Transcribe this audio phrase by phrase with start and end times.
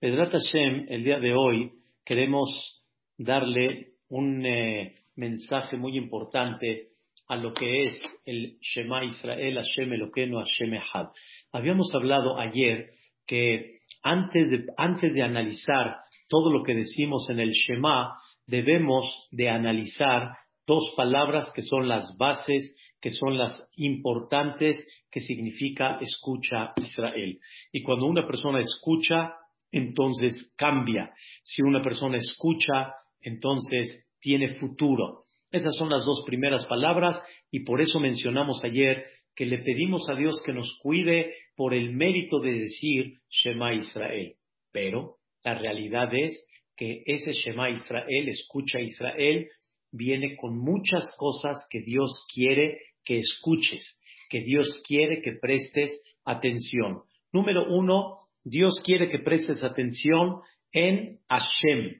[0.00, 1.70] Pedrat Hashem, el día de hoy
[2.04, 2.82] queremos
[3.16, 6.88] darle un eh, mensaje muy importante
[7.28, 11.06] a lo que es el Shema Israel, Hashem Eloqueno, Hashem Echad.
[11.52, 12.90] Habíamos hablado ayer
[13.26, 19.48] que antes de, antes de analizar todo lo que decimos en el Shema, debemos de
[19.48, 20.36] analizar
[20.66, 24.76] dos palabras que son las bases, que son las importantes,
[25.10, 27.38] que significa escucha Israel.
[27.72, 29.34] Y cuando una persona escucha,
[29.74, 31.12] entonces cambia.
[31.42, 35.24] Si una persona escucha, entonces tiene futuro.
[35.50, 37.20] Esas son las dos primeras palabras
[37.50, 41.92] y por eso mencionamos ayer que le pedimos a Dios que nos cuide por el
[41.92, 44.34] mérito de decir Shema Israel.
[44.72, 46.46] Pero la realidad es
[46.76, 49.48] que ese Shema Israel, escucha Israel,
[49.90, 57.02] viene con muchas cosas que Dios quiere que escuches, que Dios quiere que prestes atención.
[57.32, 60.40] Número uno, Dios quiere que prestes atención
[60.72, 61.96] en Hashem.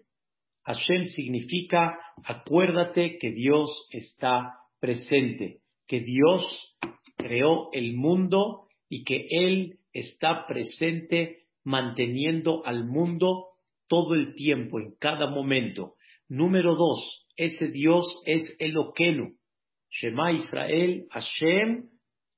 [0.64, 6.76] Hashem significa, acuérdate que Dios está presente, que Dios
[7.16, 13.46] creó el mundo y que Él está presente manteniendo al mundo
[13.88, 15.94] todo el tiempo, en cada momento.
[16.28, 19.36] Número dos, ese Dios es Eloquenu.
[19.90, 21.88] Shema Israel, Hashem,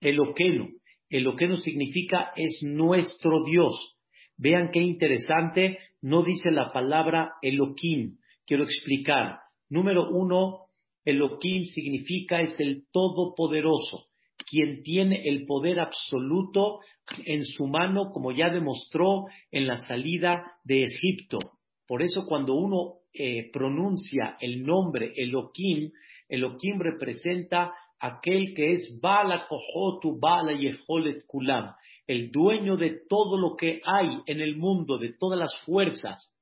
[0.00, 0.68] Eloquenu.
[1.08, 3.95] Eloquenu significa es nuestro Dios.
[4.36, 8.18] Vean qué interesante, no dice la palabra Elohim.
[8.46, 9.38] Quiero explicar.
[9.68, 10.66] Número uno,
[11.04, 14.06] Elohim significa es el Todopoderoso,
[14.48, 16.80] quien tiene el poder absoluto
[17.24, 21.38] en su mano, como ya demostró en la salida de Egipto.
[21.86, 25.90] Por eso cuando uno eh, pronuncia el nombre Elohim,
[26.28, 31.74] Elohim representa aquel que es Bala Kohotu, Bala Yeholet Kulam,
[32.06, 36.34] el dueño de todo lo que hay en el mundo, de todas las fuerzas,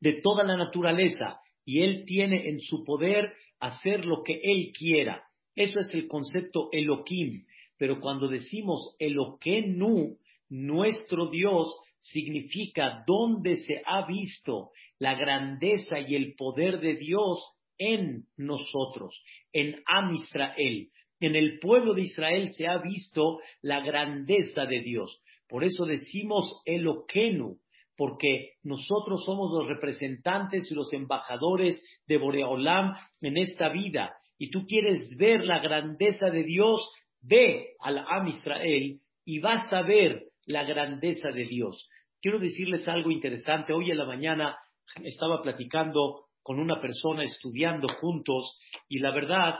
[0.00, 5.24] de toda la naturaleza, y él tiene en su poder hacer lo que él quiera.
[5.54, 7.44] Eso es el concepto Elohim.
[7.76, 10.16] Pero cuando decimos Eloquenu,
[10.48, 17.38] nuestro Dios, significa donde se ha visto la grandeza y el poder de Dios
[17.78, 19.22] en nosotros,
[19.52, 20.90] en Am Israel.
[21.20, 25.20] En el pueblo de Israel se ha visto la grandeza de Dios.
[25.48, 27.58] Por eso decimos Eloquenu,
[27.96, 34.14] porque nosotros somos los representantes y los embajadores de Boreolam en esta vida.
[34.38, 36.88] Y tú quieres ver la grandeza de Dios,
[37.20, 41.88] ve al Am Israel y vas a ver la grandeza de Dios.
[42.20, 43.72] Quiero decirles algo interesante.
[43.72, 44.56] Hoy en la mañana
[45.02, 49.56] estaba platicando con una persona, estudiando juntos, y la verdad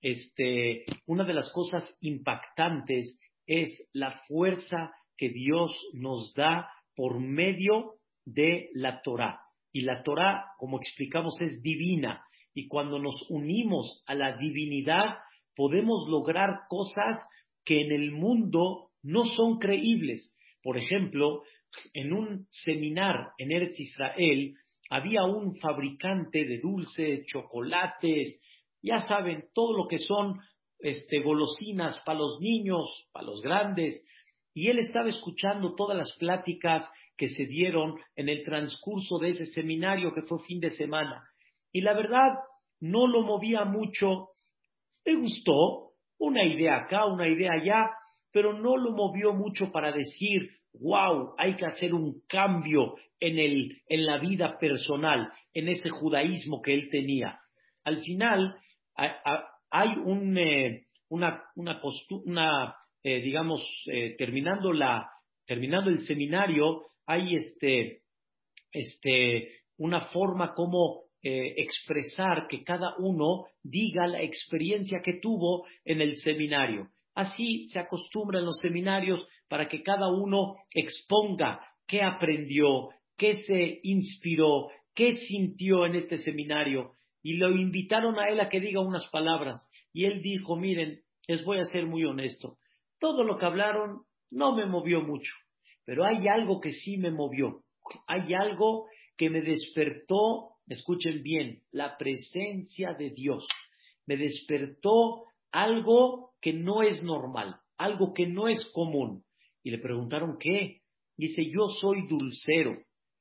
[0.00, 7.94] este, una de las cosas impactantes es la fuerza que Dios nos da por medio
[8.24, 9.40] de la Torah.
[9.72, 12.24] Y la Torah, como explicamos, es divina.
[12.54, 15.16] Y cuando nos unimos a la divinidad,
[15.56, 17.20] podemos lograr cosas
[17.64, 20.36] que en el mundo no son creíbles.
[20.62, 21.42] Por ejemplo,
[21.94, 24.54] en un seminar en Eretz Israel,
[24.88, 28.40] había un fabricante de dulces, chocolates,
[28.82, 30.40] ya saben, todo lo que son
[30.78, 34.02] este, golosinas para los niños, para los grandes,
[34.54, 39.46] y él estaba escuchando todas las pláticas que se dieron en el transcurso de ese
[39.46, 41.22] seminario que fue fin de semana.
[41.72, 42.34] Y la verdad,
[42.80, 44.28] no lo movía mucho,
[45.04, 45.88] le gustó,
[46.18, 47.90] una idea acá, una idea allá,
[48.32, 53.82] pero no lo movió mucho para decir, wow, hay que hacer un cambio en, el,
[53.88, 57.40] en la vida personal, en ese judaísmo que él tenía.
[57.84, 58.54] Al final,
[59.70, 65.08] hay un, eh, una, una, eh, digamos, eh, terminando, la,
[65.46, 68.02] terminando el seminario, hay este,
[68.72, 76.16] este, una forma como expresar que cada uno diga la experiencia que tuvo en el
[76.16, 76.90] seminario.
[77.14, 83.80] Así se acostumbra en los seminarios para que cada uno exponga qué aprendió, qué se
[83.82, 86.92] inspiró, qué sintió en este seminario
[87.22, 89.68] y lo invitaron a él a que diga unas palabras.
[89.92, 92.58] Y él dijo, miren, les voy a ser muy honesto,
[92.98, 95.32] todo lo que hablaron no me movió mucho,
[95.84, 97.62] pero hay algo que sí me movió,
[98.06, 98.86] hay algo
[99.16, 103.46] que me despertó, escuchen bien, la presencia de Dios,
[104.06, 109.24] me despertó algo que no es normal, algo que no es común.
[109.62, 110.80] Y le preguntaron, ¿qué?
[111.16, 112.78] Dice, yo soy dulcero,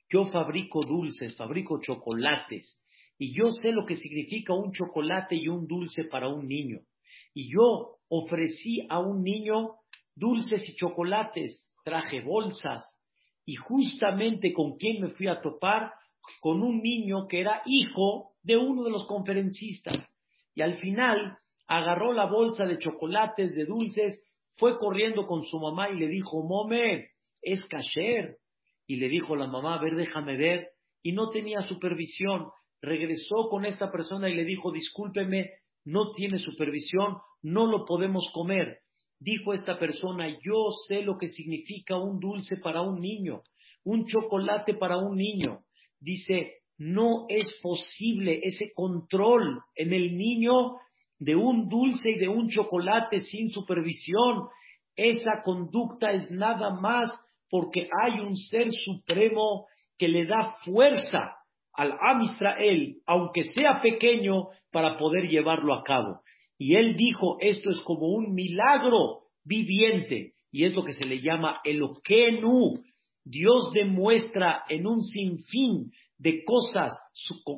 [0.10, 2.84] yo fabrico dulces, fabrico chocolates,
[3.18, 6.80] y yo sé lo que significa un chocolate y un dulce para un niño.
[7.34, 9.76] Y yo ofrecí a un niño
[10.16, 12.84] dulces y chocolates, traje bolsas.
[13.50, 15.94] y justamente con quién me fui a topar,
[16.42, 20.06] con un niño que era hijo de uno de los conferencistas.
[20.54, 24.22] Y al final agarró la bolsa de chocolates, de dulces,
[24.58, 27.10] fue corriendo con su mamá y le dijo, Mome,
[27.42, 28.38] es kasher.
[28.86, 30.70] Y le dijo la mamá, a ver, déjame ver.
[31.04, 32.48] Y no tenía supervisión.
[32.82, 35.52] Regresó con esta persona y le dijo, discúlpeme,
[35.84, 38.80] no tiene supervisión, no lo podemos comer.
[39.20, 43.42] Dijo esta persona, yo sé lo que significa un dulce para un niño,
[43.84, 45.62] un chocolate para un niño.
[46.00, 50.78] Dice, no es posible ese control en el niño
[51.20, 54.48] de un dulce y de un chocolate sin supervisión.
[54.96, 57.10] Esa conducta es nada más
[57.50, 59.68] porque hay un ser supremo
[59.98, 61.38] que le da fuerza
[61.74, 66.22] al Am Israel, aunque sea pequeño, para poder llevarlo a cabo.
[66.58, 71.22] Y él dijo, esto es como un milagro viviente, y es lo que se le
[71.22, 72.82] llama el Okenu.
[73.24, 76.92] Dios demuestra en un sinfín de cosas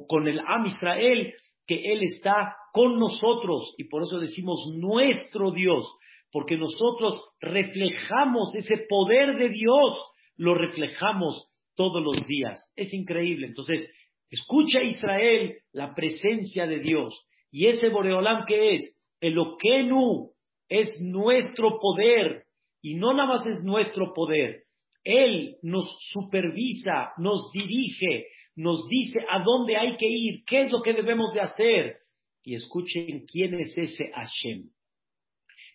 [0.07, 1.33] con el Am Israel
[1.69, 5.85] que Él está con nosotros, y por eso decimos nuestro Dios,
[6.31, 9.93] porque nosotros reflejamos ese poder de Dios,
[10.35, 12.73] lo reflejamos todos los días.
[12.75, 13.45] Es increíble.
[13.45, 13.87] Entonces,
[14.31, 17.13] escucha Israel la presencia de Dios.
[17.51, 20.31] Y ese Boreolam que es, el Okenu,
[20.69, 22.45] es nuestro poder.
[22.81, 24.63] Y no nada más es nuestro poder.
[25.03, 28.25] Él nos supervisa, nos dirige,
[28.55, 31.97] nos dice a dónde hay que ir, qué es lo que debemos de hacer.
[32.43, 34.69] Y escuchen quién es ese Hashem.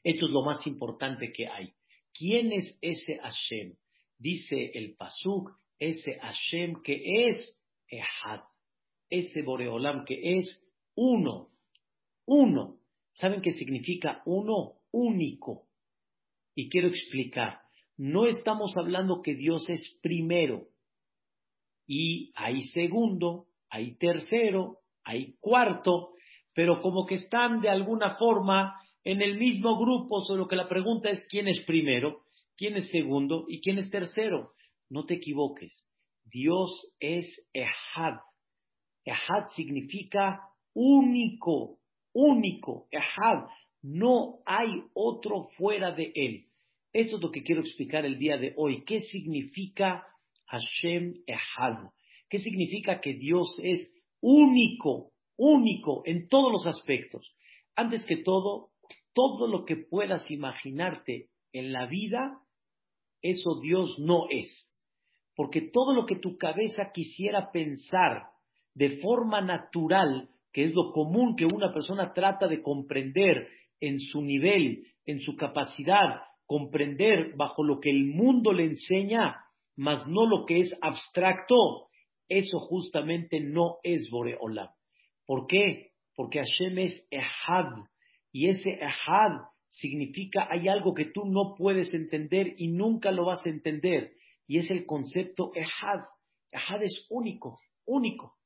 [0.02, 1.72] Esto es lo más importante que hay.
[2.12, 3.74] ¿Quién es ese Hashem?
[4.18, 8.40] Dice el Pasuk, ese Hashem que es Ehad,
[9.10, 10.62] ese Boreolam que es
[10.94, 11.50] uno,
[12.26, 12.78] uno.
[13.14, 14.80] ¿Saben qué significa uno?
[14.90, 15.68] Único.
[16.54, 17.60] Y quiero explicar,
[17.96, 20.68] no estamos hablando que Dios es primero,
[21.86, 26.12] y hay segundo, hay tercero, hay cuarto,
[26.54, 31.10] pero como que están de alguna forma en el mismo grupo, solo que la pregunta
[31.10, 32.22] es quién es primero,
[32.56, 34.52] quién es segundo y quién es tercero.
[34.88, 35.86] No te equivoques,
[36.24, 38.18] Dios es Ehad.
[39.04, 40.40] Ehad significa
[40.72, 41.78] único,
[42.12, 43.46] único, Ehad.
[43.82, 46.46] No hay otro fuera de él.
[46.92, 48.84] Esto es lo que quiero explicar el día de hoy.
[48.84, 50.06] ¿Qué significa
[50.46, 51.90] Hashem Ehad?
[52.28, 57.34] ¿Qué significa que Dios es único, único en todos los aspectos?
[57.76, 58.70] Antes que todo,
[59.12, 62.40] todo lo que puedas imaginarte en la vida,
[63.22, 64.70] eso Dios no es.
[65.36, 68.28] Porque todo lo que tu cabeza quisiera pensar
[68.74, 73.48] de forma natural, que es lo común que una persona trata de comprender
[73.80, 79.43] en su nivel, en su capacidad, comprender bajo lo que el mundo le enseña,
[79.76, 81.88] mas no lo que es abstracto,
[82.28, 84.68] eso justamente no es Boreolam.
[85.26, 85.92] ¿Por qué?
[86.14, 87.86] Porque Hashem es Ehad,
[88.32, 89.32] y ese Ehad
[89.68, 94.12] significa hay algo que tú no puedes entender y nunca lo vas a entender,
[94.46, 96.04] y es el concepto Ehad.
[96.52, 98.36] Ehad es único, único,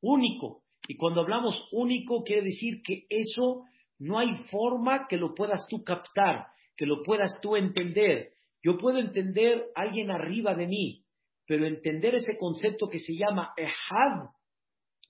[0.00, 0.62] único.
[0.88, 3.64] Y cuando hablamos único, quiere decir que eso
[3.98, 6.46] no hay forma que lo puedas tú captar,
[6.76, 8.33] que lo puedas tú entender.
[8.64, 11.04] Yo puedo entender a alguien arriba de mí,
[11.46, 14.30] pero entender ese concepto que se llama Ehad,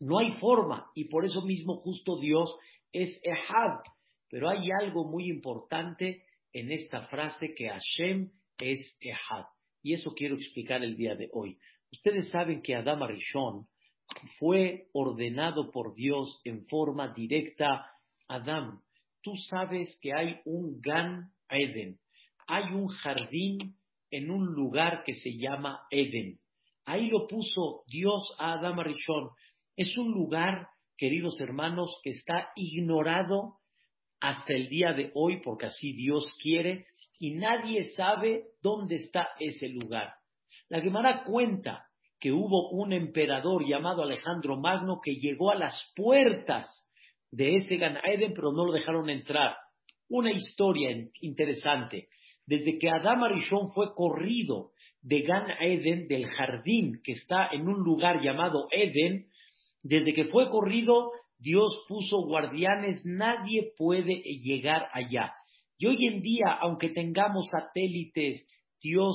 [0.00, 0.90] no hay forma.
[0.94, 2.52] Y por eso mismo justo Dios
[2.92, 3.78] es Ehad.
[4.28, 9.44] Pero hay algo muy importante en esta frase que Hashem es Ehad.
[9.84, 11.56] Y eso quiero explicar el día de hoy.
[11.92, 13.68] Ustedes saben que Adam Arishon
[14.40, 17.86] fue ordenado por Dios en forma directa.
[18.26, 18.82] Adam,
[19.22, 22.00] tú sabes que hay un Gan Eden,
[22.46, 23.76] hay un jardín
[24.10, 26.38] en un lugar que se llama Eden.
[26.84, 29.30] Ahí lo puso Dios a Adam Arishon.
[29.76, 33.58] Es un lugar, queridos hermanos, que está ignorado
[34.20, 36.86] hasta el día de hoy, porque así Dios quiere,
[37.18, 40.14] y nadie sabe dónde está ese lugar.
[40.68, 41.86] La Gemara cuenta
[42.18, 46.68] que hubo un emperador llamado Alejandro Magno que llegó a las puertas
[47.30, 49.56] de ese Gan Eden, pero no lo dejaron entrar.
[50.08, 52.08] Una historia interesante.
[52.46, 54.72] Desde que Adam Arishon fue corrido
[55.02, 59.26] de Gan Eden, del jardín que está en un lugar llamado Eden,
[59.82, 65.30] desde que fue corrido, Dios puso guardianes, nadie puede llegar allá.
[65.78, 68.46] Y hoy en día, aunque tengamos satélites,
[68.80, 69.14] Dios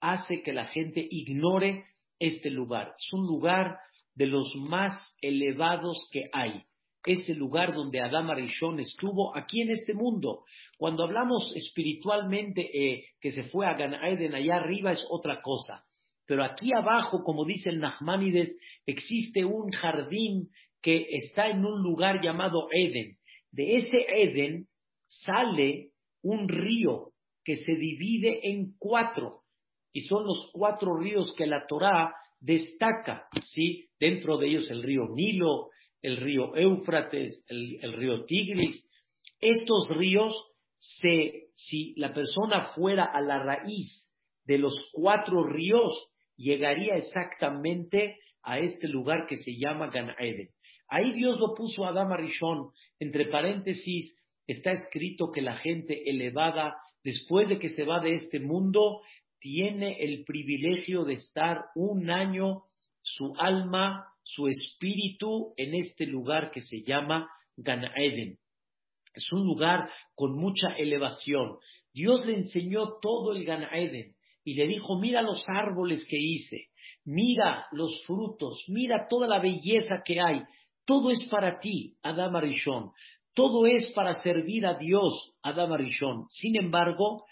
[0.00, 1.84] hace que la gente ignore
[2.18, 2.94] este lugar.
[2.98, 3.78] Es un lugar
[4.14, 6.62] de los más elevados que hay.
[7.08, 10.44] Es el lugar donde Adam Arishon estuvo aquí en este mundo.
[10.76, 15.86] Cuando hablamos espiritualmente eh, que se fue a Gan Eden allá arriba es otra cosa.
[16.26, 20.50] Pero aquí abajo, como dice el Nachmanides, existe un jardín
[20.82, 23.16] que está en un lugar llamado Eden.
[23.52, 24.66] De ese Eden
[25.06, 27.12] sale un río
[27.42, 29.44] que se divide en cuatro,
[29.94, 33.88] y son los cuatro ríos que la Torá destaca, ¿sí?
[33.98, 35.70] Dentro de ellos el río Nilo,
[36.08, 38.88] el río Éufrates, el, río Tigris.
[39.40, 40.34] Estos ríos,
[40.80, 44.10] si la persona fuera a la raíz
[44.44, 45.92] de los cuatro ríos,
[46.36, 50.48] llegaría exactamente a este lugar que se llama Gan Eden.
[50.88, 56.74] Ahí Dios lo puso a Adama Rishon, entre paréntesis, está escrito que la gente elevada,
[57.04, 59.02] después de que se va de este mundo,
[59.38, 62.62] tiene el privilegio de estar un año
[63.02, 68.38] su alma, su espíritu en este lugar que se llama Gan Eden.
[69.14, 71.56] Es un lugar con mucha elevación.
[71.94, 76.66] Dios le enseñó todo el Gan Eden y le dijo, mira los árboles que hice,
[77.06, 80.42] mira los frutos, mira toda la belleza que hay.
[80.84, 82.90] Todo es para ti, Adam Arishon.
[83.32, 86.26] Todo es para servir a Dios, Adam Arishon.
[86.28, 87.24] Sin embargo,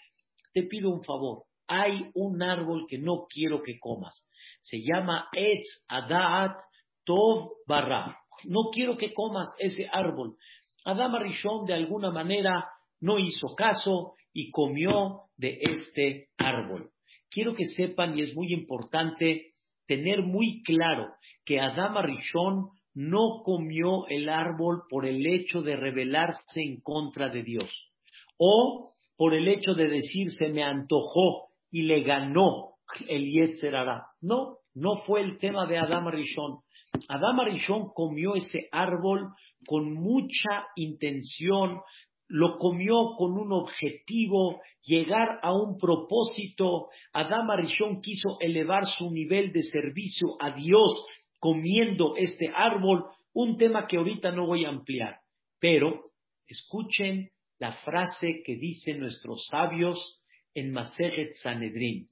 [0.51, 1.43] te pido un favor.
[1.67, 4.27] Hay un árbol que no quiero que comas.
[4.61, 6.57] Se llama Etz Adat
[7.07, 8.19] Tov Barra.
[8.43, 10.35] No quiero que comas ese árbol.
[10.83, 12.65] Adam Arishon de alguna manera
[12.99, 16.91] no hizo caso y comió de este árbol.
[17.29, 19.51] Quiero que sepan, y es muy importante
[19.87, 21.13] tener muy claro,
[21.45, 27.43] que Adam Arishon no comió el árbol por el hecho de rebelarse en contra de
[27.43, 27.71] Dios
[28.37, 32.75] o por el hecho de decir se me antojó y le ganó
[33.07, 34.07] el Yetzerara.
[34.21, 36.61] No, no fue el tema de Adam Arishon.
[37.07, 39.29] Adam Arishon comió ese árbol
[39.65, 41.81] con mucha intención,
[42.27, 46.87] lo comió con un objetivo, llegar a un propósito.
[47.13, 51.05] Adam Arishon quiso elevar su nivel de servicio a Dios
[51.39, 55.19] comiendo este árbol, un tema que ahorita no voy a ampliar.
[55.59, 56.11] Pero
[56.47, 60.23] escuchen la frase que dicen nuestros sabios
[60.53, 62.07] en Maseret Sanedrin.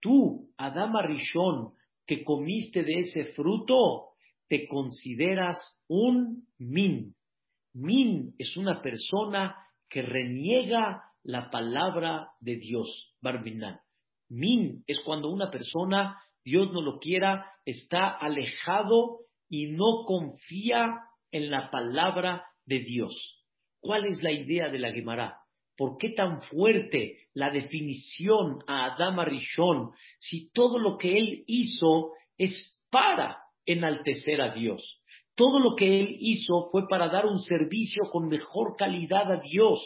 [0.00, 1.72] Tú, Adama Rishon,
[2.06, 4.13] que comiste de ese fruto,
[4.54, 5.58] te consideras
[5.88, 7.16] un min.
[7.72, 9.56] Min es una persona
[9.88, 13.80] que reniega la palabra de Dios, Barbinan.
[14.28, 21.00] Min es cuando una persona Dios no lo quiera, está alejado y no confía
[21.32, 23.44] en la palabra de Dios.
[23.80, 25.40] ¿Cuál es la idea de la Gemara?
[25.76, 32.12] ¿Por qué tan fuerte la definición a Adama Rishon si todo lo que él hizo
[32.38, 35.02] es para enaltecer a Dios?
[35.34, 39.80] Todo lo que él hizo fue para dar un servicio con mejor calidad a Dios.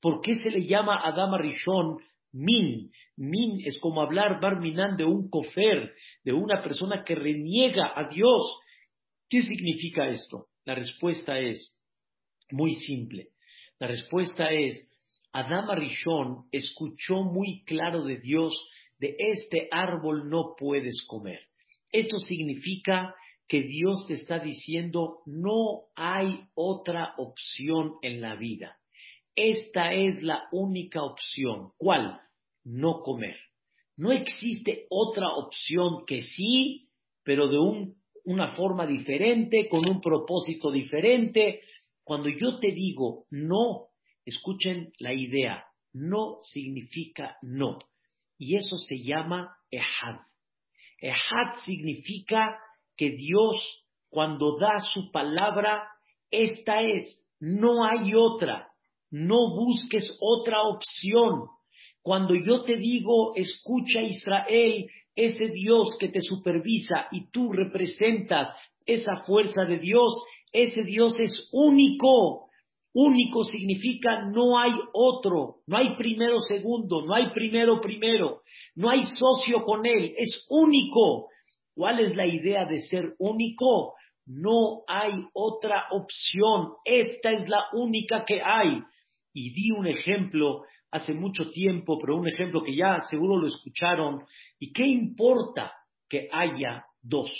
[0.00, 1.98] ¿Por qué se le llama Adama Rishon
[2.36, 2.90] Min.
[3.16, 8.60] Min es como hablar Barminan de un cofer, de una persona que reniega a Dios.
[9.28, 10.48] ¿Qué significa esto?
[10.64, 11.78] La respuesta es
[12.50, 13.30] muy simple.
[13.78, 14.90] La respuesta es,
[15.32, 18.52] Adama Rishon escuchó muy claro de Dios,
[18.98, 21.40] de este árbol no puedes comer.
[21.92, 23.14] Esto significa
[23.48, 28.76] que Dios te está diciendo, no hay otra opción en la vida.
[29.34, 31.70] Esta es la única opción.
[31.76, 32.20] ¿Cuál?
[32.66, 33.36] no comer.
[33.96, 36.88] No existe otra opción que sí,
[37.22, 37.58] pero de
[38.24, 41.60] una forma diferente, con un propósito diferente.
[42.04, 43.88] Cuando yo te digo no,
[44.24, 47.78] escuchen la idea, no significa no.
[48.36, 50.20] Y eso se llama ehad.
[51.00, 52.58] Ehad significa
[52.96, 53.56] que Dios,
[54.08, 55.84] cuando da su palabra,
[56.30, 58.68] esta es, no hay otra.
[59.10, 61.48] No busques otra opción.
[62.02, 69.24] Cuando yo te digo, escucha Israel, ese Dios que te supervisa y tú representas esa
[69.24, 70.12] fuerza de Dios,
[70.52, 72.45] ese Dios es único.
[72.98, 78.40] Único significa no hay otro, no hay primero segundo, no hay primero primero,
[78.74, 81.28] no hay socio con él, es único.
[81.74, 83.96] ¿Cuál es la idea de ser único?
[84.24, 88.80] No hay otra opción, esta es la única que hay.
[89.34, 94.24] Y di un ejemplo hace mucho tiempo, pero un ejemplo que ya seguro lo escucharon.
[94.58, 95.70] ¿Y qué importa
[96.08, 97.30] que haya dos?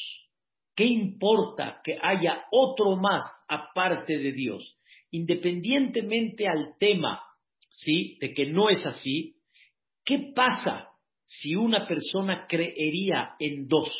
[0.74, 4.76] ¿Qué importa que haya otro más aparte de Dios?
[5.10, 7.22] Independientemente al tema,
[7.70, 8.18] ¿sí?
[8.20, 9.36] De que no es así,
[10.04, 10.88] ¿qué pasa
[11.24, 13.90] si una persona creería en dos?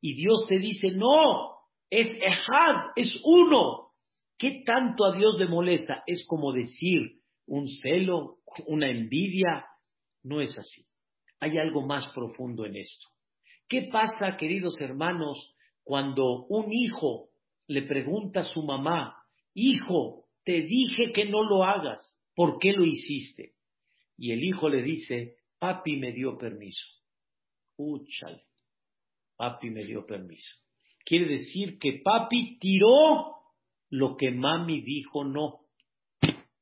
[0.00, 1.60] Y Dios te dice, no,
[1.90, 3.90] es Ehad, es uno.
[4.38, 6.02] ¿Qué tanto a Dios le molesta?
[6.06, 9.66] Es como decir, un celo, una envidia.
[10.22, 10.82] No es así.
[11.40, 13.08] Hay algo más profundo en esto.
[13.68, 17.28] ¿Qué pasa, queridos hermanos, cuando un hijo
[17.66, 19.16] le pregunta a su mamá,
[19.54, 20.19] hijo,
[20.50, 23.52] te dije que no lo hagas, ¿por qué lo hiciste?
[24.18, 26.84] Y el hijo le dice, papi me dio permiso.
[27.76, 28.46] Úchale,
[29.36, 30.50] papi me dio permiso.
[31.04, 33.36] Quiere decir que papi tiró
[33.90, 35.60] lo que mami dijo no.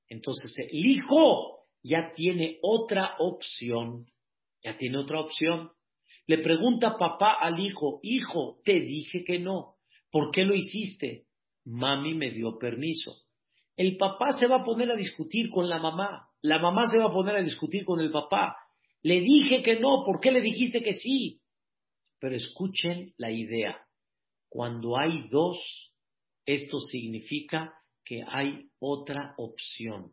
[0.07, 4.05] Entonces el hijo ya tiene otra opción,
[4.63, 5.71] ya tiene otra opción.
[6.27, 9.77] Le pregunta papá al hijo, hijo, te dije que no,
[10.11, 11.25] ¿por qué lo hiciste?
[11.65, 13.28] Mami me dio permiso.
[13.79, 17.07] El papá se va a poner a discutir con la mamá, la mamá se va
[17.07, 18.57] a poner a discutir con el papá.
[19.03, 21.41] Le dije que no, ¿por qué le dijiste que sí?
[22.19, 23.81] Pero escuchen la idea.
[24.49, 25.59] Cuando hay dos,
[26.45, 27.73] esto significa
[28.05, 30.11] que hay otra opción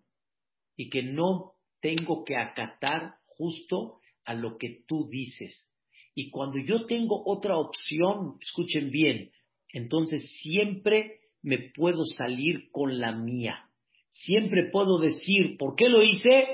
[0.77, 5.71] y que no tengo que acatar justo a lo que tú dices.
[6.13, 9.31] Y cuando yo tengo otra opción, escuchen bien,
[9.69, 13.69] entonces siempre me puedo salir con la mía.
[14.09, 16.47] Siempre puedo decir, ¿por qué lo hice?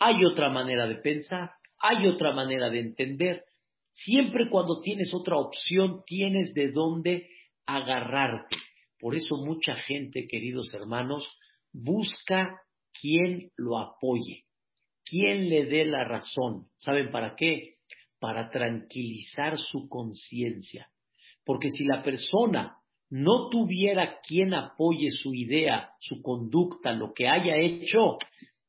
[0.00, 3.44] Hay otra manera de pensar, hay otra manera de entender.
[3.92, 7.28] Siempre cuando tienes otra opción, tienes de dónde
[7.66, 8.56] agarrarte.
[8.98, 11.24] Por eso mucha gente, queridos hermanos,
[11.72, 12.60] busca
[13.00, 14.46] quien lo apoye,
[15.04, 16.66] quien le dé la razón.
[16.78, 17.76] ¿Saben para qué?
[18.18, 20.88] Para tranquilizar su conciencia.
[21.44, 22.81] Porque si la persona
[23.12, 28.16] no tuviera quien apoye su idea, su conducta, lo que haya hecho,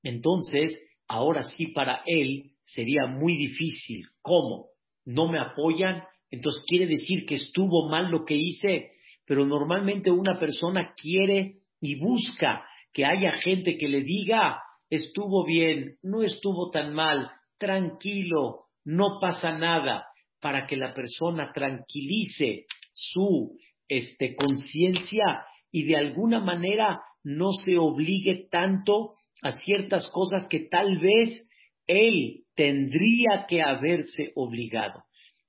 [0.03, 4.05] entonces ahora sí para él sería muy difícil.
[4.21, 4.67] ¿Cómo?
[5.05, 6.03] ¿No me apoyan?
[6.29, 8.93] Entonces quiere decir que estuvo mal lo que hice
[9.25, 15.97] pero normalmente una persona quiere y busca que haya gente que le diga, estuvo bien,
[16.03, 20.05] no estuvo tan mal, tranquilo, no pasa nada,
[20.39, 23.57] para que la persona tranquilice su
[23.88, 31.00] este, conciencia y de alguna manera no se obligue tanto a ciertas cosas que tal
[31.00, 31.48] vez
[31.88, 35.04] él tendría que haberse obligado.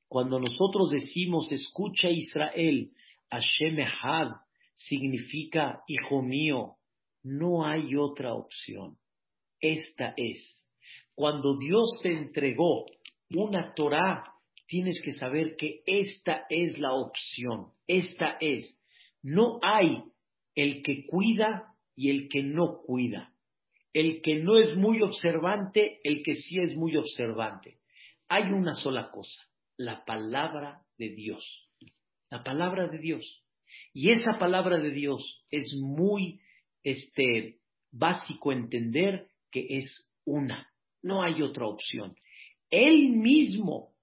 [0.08, 2.90] Cuando nosotros decimos, escucha Israel,
[3.30, 4.28] Hashem Ehad
[4.74, 6.76] significa, hijo mío,
[7.22, 8.96] no hay otra opción.
[9.60, 10.66] Esta es.
[11.14, 12.86] Cuando Dios te entregó
[13.30, 14.33] una Torah,
[14.66, 17.72] tienes que saber que esta es la opción.
[17.86, 18.78] Esta es.
[19.22, 20.02] No hay
[20.54, 23.32] el que cuida y el que no cuida.
[23.92, 27.78] El que no es muy observante, el que sí es muy observante.
[28.28, 29.40] Hay una sola cosa,
[29.76, 31.64] la palabra de Dios
[32.34, 33.44] la palabra de Dios.
[33.92, 36.40] Y esa palabra de Dios es muy
[36.82, 37.60] este,
[37.92, 40.68] básico entender que es una,
[41.00, 42.16] no hay otra opción.
[42.70, 43.93] Él mismo,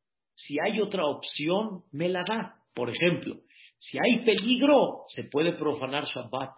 [0.46, 2.56] si hay otra opción, me la da.
[2.74, 3.42] Por ejemplo,
[3.78, 6.52] si hay peligro, se puede profanar Shabbat.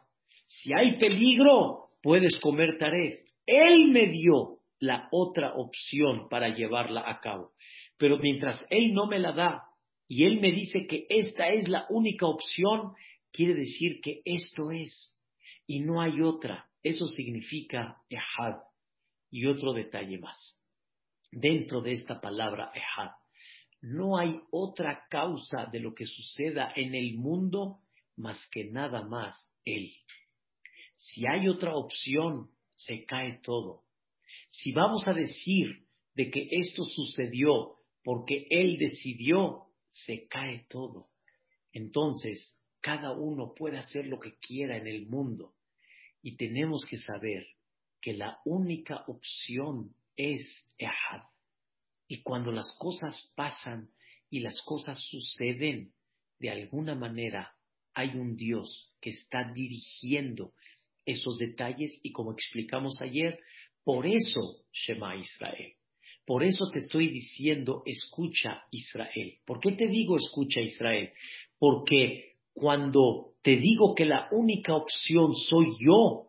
[0.47, 3.19] Si hay peligro, puedes comer taref.
[3.45, 7.51] Él me dio la otra opción para llevarla a cabo.
[7.97, 9.63] Pero mientras Él no me la da,
[10.07, 12.93] y él me dice que esta es la única opción,
[13.31, 15.19] quiere decir que esto es
[15.65, 16.69] y no hay otra.
[16.83, 18.57] Eso significa ehad.
[19.31, 20.59] Y otro detalle más.
[21.31, 23.09] Dentro de esta palabra ehad,
[23.83, 27.81] no hay otra causa de lo que suceda en el mundo
[28.15, 29.91] más que nada más él.
[30.95, 33.83] Si hay otra opción, se cae todo.
[34.49, 41.09] Si vamos a decir de que esto sucedió porque él decidió, se cae todo.
[41.73, 45.55] Entonces, cada uno puede hacer lo que quiera en el mundo
[46.21, 47.45] y tenemos que saber
[47.99, 50.45] que la única opción es
[50.77, 51.32] Ehad.
[52.07, 53.89] Y cuando las cosas pasan
[54.29, 55.93] y las cosas suceden,
[56.39, 57.53] de alguna manera
[57.93, 60.53] hay un Dios que está dirigiendo
[61.05, 63.39] esos detalles y como explicamos ayer,
[63.83, 65.73] por eso Shema Israel.
[66.25, 69.37] Por eso te estoy diciendo, escucha Israel.
[69.45, 71.11] ¿Por qué te digo escucha Israel?
[71.59, 76.27] Porque cuando te digo que la única opción soy yo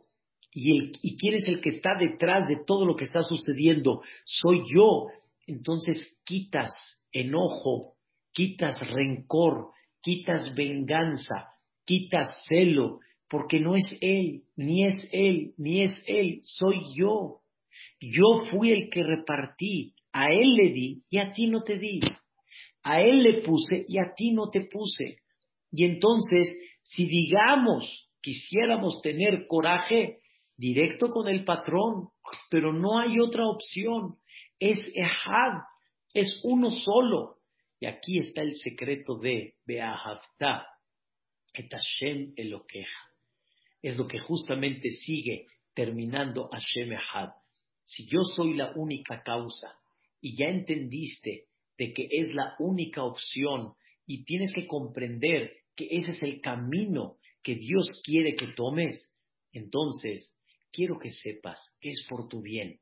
[0.50, 4.02] y, el, y quién es el que está detrás de todo lo que está sucediendo,
[4.24, 5.06] soy yo,
[5.46, 6.70] entonces quitas
[7.12, 7.94] enojo,
[8.32, 9.70] quitas rencor,
[10.02, 11.48] quitas venganza,
[11.84, 17.40] quitas celo, porque no es él, ni es él, ni es él, soy yo.
[18.00, 22.00] Yo fui el que repartí, a él le di y a ti no te di.
[22.82, 25.18] A él le puse y a ti no te puse.
[25.72, 26.46] Y entonces,
[26.82, 30.18] si digamos, quisiéramos tener coraje,
[30.56, 32.10] directo con el patrón,
[32.50, 34.16] pero no hay otra opción.
[34.66, 35.60] Es Ehad,
[36.14, 37.36] es uno solo.
[37.80, 40.66] Y aquí está el secreto de Beahavta,
[41.52, 43.10] et Hashem Elokeja.
[43.82, 47.32] Es lo que justamente sigue terminando Hashem Ehad.
[47.84, 49.78] Si yo soy la única causa
[50.22, 51.44] y ya entendiste
[51.76, 53.74] de que es la única opción
[54.06, 59.12] y tienes que comprender que ese es el camino que Dios quiere que tomes,
[59.52, 60.40] entonces
[60.72, 62.80] quiero que sepas que es por tu bien.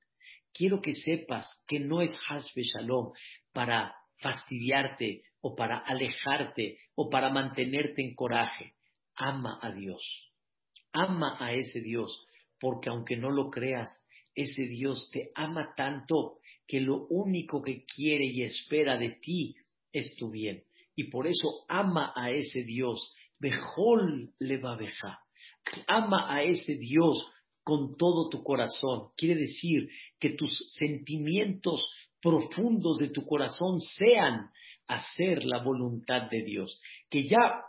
[0.53, 3.13] Quiero que sepas que no es Hasbe Shalom
[3.53, 8.75] para fastidiarte o para alejarte o para mantenerte en coraje.
[9.17, 10.03] Ama a Dios.
[10.93, 12.27] Ama a ese Dios,
[12.61, 13.91] porque aunque no lo creas,
[14.35, 19.57] ese Dios te ama tanto que lo único que quiere y espera de ti
[19.93, 20.65] es tu bien.
[20.95, 23.15] Y por eso ama a ese Dios.
[23.39, 24.79] Bejol le va
[25.87, 27.27] Ama a ese Dios
[27.65, 29.11] con todo tu corazón.
[29.17, 31.89] Quiere decir que tus sentimientos
[32.21, 34.51] profundos de tu corazón sean
[34.87, 36.81] hacer la voluntad de Dios.
[37.11, 37.63] Que ya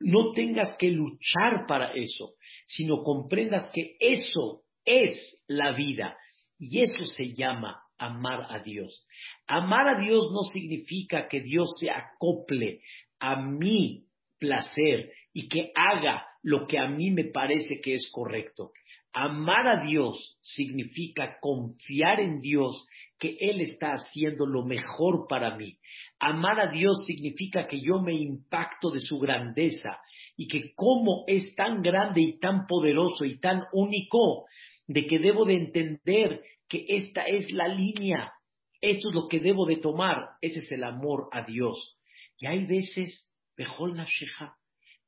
[0.00, 2.34] no tengas que luchar para eso,
[2.66, 6.16] sino comprendas que eso es la vida.
[6.58, 9.06] Y eso se llama amar a Dios.
[9.46, 12.80] Amar a Dios no significa que Dios se acople
[13.18, 14.06] a mi
[14.38, 18.72] placer y que haga lo que a mí me parece que es correcto.
[19.20, 22.86] Amar a Dios significa confiar en Dios
[23.18, 25.76] que Él está haciendo lo mejor para mí.
[26.20, 29.98] Amar a Dios significa que yo me impacto de su grandeza
[30.36, 34.44] y que como es tan grande y tan poderoso y tan único,
[34.86, 38.32] de que debo de entender que esta es la línea,
[38.80, 41.98] esto es lo que debo de tomar, ese es el amor a Dios.
[42.38, 44.54] Y hay veces, Bejol Nafsheja,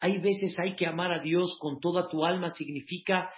[0.00, 3.30] hay veces hay que amar a Dios con toda tu alma, significa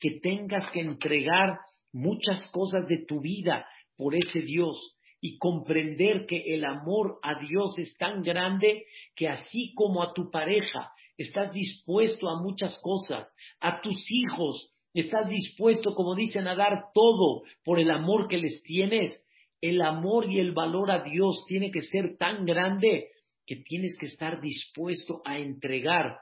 [0.00, 1.58] que tengas que entregar
[1.92, 7.78] muchas cosas de tu vida por ese Dios y comprender que el amor a Dios
[7.78, 13.26] es tan grande que así como a tu pareja estás dispuesto a muchas cosas,
[13.60, 18.62] a tus hijos estás dispuesto, como dicen, a dar todo por el amor que les
[18.62, 19.22] tienes,
[19.60, 23.08] el amor y el valor a Dios tiene que ser tan grande
[23.46, 26.18] que tienes que estar dispuesto a entregar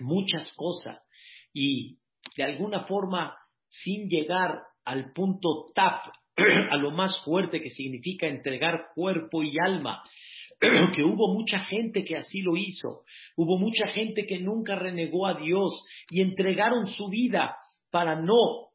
[0.00, 0.98] muchas cosas
[1.52, 1.98] y
[2.36, 3.36] de alguna forma
[3.68, 6.04] sin llegar al punto tap,
[6.70, 10.02] a lo más fuerte que significa entregar cuerpo y alma,
[10.94, 13.04] que hubo mucha gente que así lo hizo,
[13.36, 17.56] hubo mucha gente que nunca renegó a Dios y entregaron su vida
[17.90, 18.70] para no,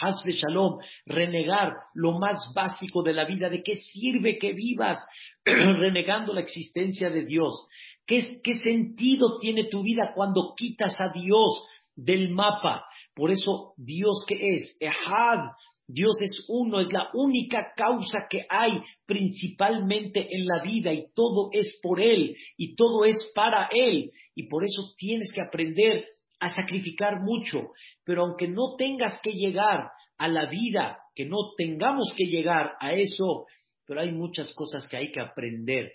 [0.00, 3.48] Hasbe Shalom, renegar lo más básico de la vida.
[3.48, 4.98] ¿De qué sirve que vivas
[5.44, 7.68] renegando la existencia de Dios?
[8.06, 12.84] ¿Qué, ¿Qué sentido tiene tu vida cuando quitas a Dios del mapa?
[13.14, 15.50] Por eso, Dios que es, Ehad,
[15.88, 21.48] Dios es uno, es la única causa que hay principalmente en la vida y todo
[21.52, 24.10] es por Él y todo es para Él.
[24.34, 26.06] Y por eso tienes que aprender
[26.38, 27.70] a sacrificar mucho,
[28.04, 32.92] pero aunque no tengas que llegar a la vida, que no tengamos que llegar a
[32.92, 33.46] eso,
[33.86, 35.92] pero hay muchas cosas que hay que aprender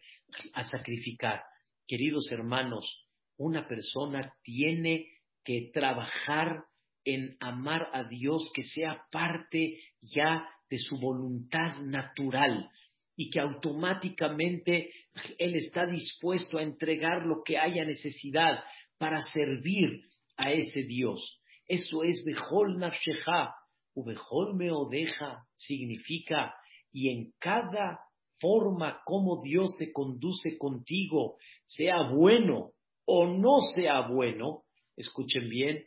[0.53, 1.41] a sacrificar.
[1.87, 3.05] Queridos hermanos,
[3.37, 5.07] una persona tiene
[5.43, 6.63] que trabajar
[7.03, 12.69] en amar a Dios que sea parte ya de su voluntad natural
[13.15, 14.91] y que automáticamente
[15.37, 18.63] Él está dispuesto a entregar lo que haya necesidad
[18.97, 20.03] para servir
[20.43, 21.41] a ese Dios.
[21.67, 23.55] Eso es Bejol Nafsheja,
[23.93, 26.55] o Bejol Meodeja, significa,
[26.91, 27.99] y en cada
[28.39, 32.71] forma como Dios se conduce contigo, sea bueno
[33.05, 34.63] o no sea bueno,
[34.95, 35.85] escuchen bien,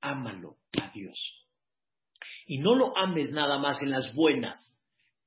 [0.00, 1.46] ámalo a Dios.
[2.46, 4.78] Y no lo ames nada más en las buenas,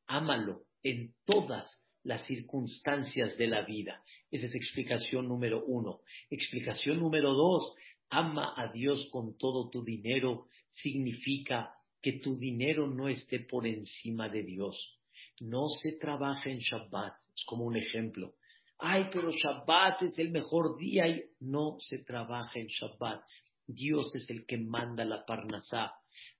[0.07, 4.01] ámalo en todas las circunstancias de la vida.
[4.31, 6.01] Esa es explicación número uno.
[6.29, 7.73] Explicación número dos,
[8.09, 14.29] ama a Dios con todo tu dinero significa que tu dinero no esté por encima
[14.29, 14.99] de Dios.
[15.41, 18.33] No se trabaja en Shabbat, es como un ejemplo.
[18.77, 21.03] Ay, pero Shabbat es el mejor día
[21.39, 23.21] no se trabaja en Shabbat.
[23.67, 25.93] Dios es el que manda la parnasá.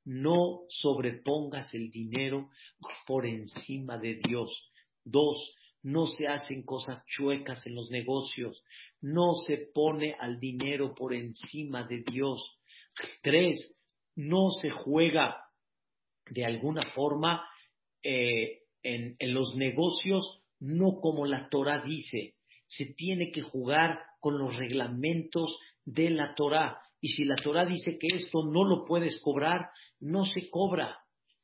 [0.06, 2.50] No sobrepongas el dinero
[3.06, 4.50] por encima de Dios.
[5.04, 5.38] Dos,
[5.84, 8.64] no se hacen cosas chuecas en los negocios.
[9.02, 12.60] No se pone al dinero por encima de Dios.
[13.22, 13.78] Tres,
[14.16, 15.38] no se juega
[16.30, 17.44] de alguna forma
[18.04, 22.36] eh, en, en los negocios, no como la Torah dice.
[22.68, 26.80] Se tiene que jugar con los reglamentos de la Torah.
[27.02, 31.00] Y si la Torah dice que esto no lo puedes cobrar, no se cobra.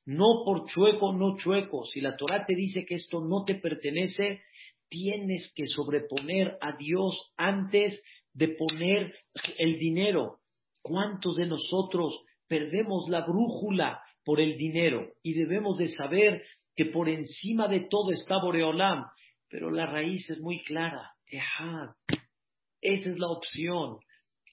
[0.05, 1.85] No por chueco, no chueco.
[1.85, 4.41] Si la Torah te dice que esto no te pertenece,
[4.87, 8.01] tienes que sobreponer a Dios antes
[8.33, 9.15] de poner
[9.57, 10.39] el dinero.
[10.81, 15.13] ¿Cuántos de nosotros perdemos la brújula por el dinero?
[15.23, 16.43] Y debemos de saber
[16.75, 19.05] que por encima de todo está Boreolam,
[19.49, 21.13] pero la raíz es muy clara.
[22.81, 23.97] Esa es la opción.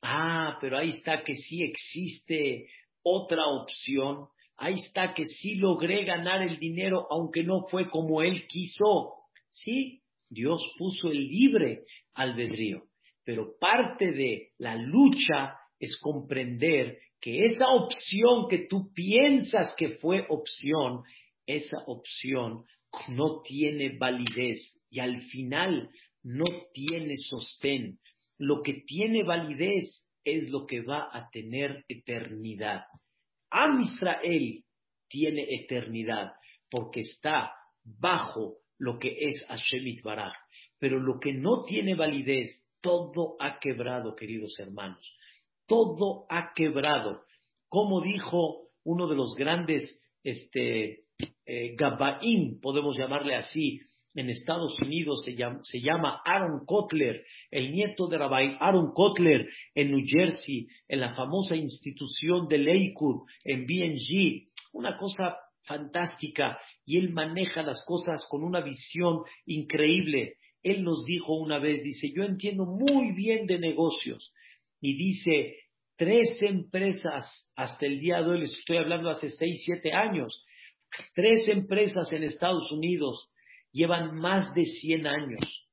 [0.00, 2.68] Ah, pero ahí está que sí existe
[3.02, 4.28] otra opción.
[4.56, 9.14] Ahí está que sí logré ganar el dinero aunque no fue como él quiso.
[9.48, 11.84] Sí, Dios puso el libre
[12.14, 12.84] albedrío.
[13.24, 20.26] Pero parte de la lucha es comprender que esa opción que tú piensas que fue
[20.28, 21.02] opción,
[21.46, 22.64] esa opción
[23.08, 25.90] no tiene validez y al final
[26.22, 27.98] no tiene sostén.
[28.38, 32.84] Lo que tiene validez es lo que va a tener eternidad.
[33.52, 34.64] Am Israel
[35.08, 36.32] tiene eternidad
[36.70, 37.52] porque está
[37.84, 40.32] bajo lo que es Hashem Baraj.
[40.78, 45.14] Pero lo que no tiene validez, todo ha quebrado, queridos hermanos.
[45.66, 47.22] Todo ha quebrado.
[47.68, 51.04] Como dijo uno de los grandes este,
[51.46, 53.80] eh, Gabaim, podemos llamarle así,
[54.14, 59.48] en Estados Unidos se llama, se llama, Aaron Kotler, el nieto de Rabbi Aaron Kotler
[59.75, 64.48] en New Jersey, en la famosa institución de Lakewood, en BNG.
[64.72, 70.37] Una cosa fantástica y él maneja las cosas con una visión increíble.
[70.62, 74.33] Él nos dijo una vez, dice, yo entiendo muy bien de negocios
[74.81, 75.57] y dice,
[75.96, 80.44] tres empresas hasta el día de hoy, les estoy hablando hace seis, siete años,
[81.14, 83.31] tres empresas en Estados Unidos
[83.72, 85.68] llevan más de 100 años,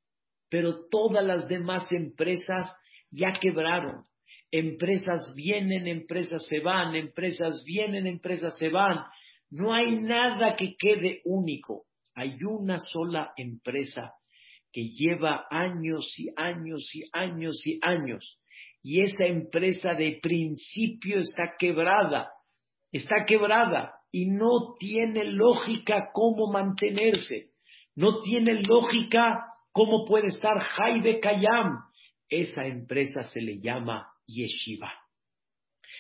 [0.50, 2.72] pero todas las demás empresas
[3.12, 4.04] ya quebraron.
[4.52, 9.06] Empresas vienen, empresas se van, empresas vienen, empresas se van.
[9.52, 11.86] No hay nada que quede único.
[12.16, 14.14] Hay una sola empresa
[14.72, 18.40] que lleva años y años y años y años.
[18.82, 22.30] Y esa empresa de principio está quebrada.
[22.92, 27.49] Está quebrada y no tiene lógica cómo mantenerse.
[28.00, 31.82] No tiene lógica cómo puede estar Jaibe Kayam.
[32.30, 34.90] Esa empresa se le llama Yeshiva.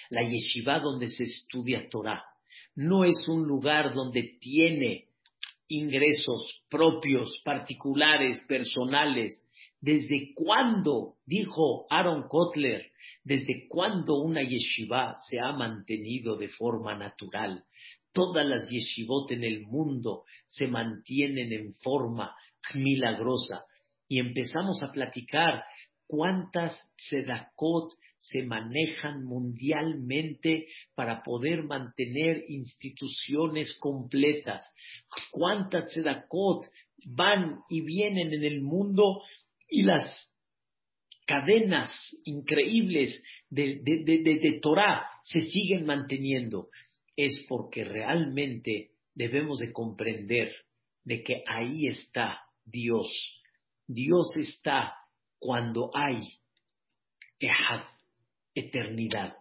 [0.09, 2.23] La Yeshiva donde se estudia Torah
[2.73, 5.09] no es un lugar donde tiene
[5.67, 9.37] ingresos propios, particulares, personales.
[9.81, 12.93] ¿Desde cuándo, dijo Aaron Kotler,
[13.25, 17.65] desde cuándo una yeshiva se ha mantenido de forma natural?
[18.13, 22.35] Todas las yeshivot en el mundo se mantienen en forma
[22.73, 23.65] milagrosa.
[24.07, 25.63] Y empezamos a platicar
[26.07, 34.63] cuántas tzedakot se manejan mundialmente para poder mantener instituciones completas.
[35.31, 36.65] ¿Cuántas tzedakot
[37.05, 39.21] van y vienen en el mundo
[39.69, 40.03] y las
[41.25, 41.91] cadenas
[42.25, 46.69] increíbles de, de, de Torah se siguen manteniendo?
[47.21, 50.55] Es porque realmente debemos de comprender
[51.03, 53.09] de que ahí está Dios.
[53.85, 54.95] Dios está
[55.37, 56.23] cuando hay
[58.55, 59.35] eternidad.